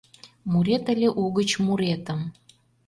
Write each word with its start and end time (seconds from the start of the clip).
Мурет 0.51 0.85
ыле 0.93 1.09
угыч 1.23 1.49
муретым 1.65 2.19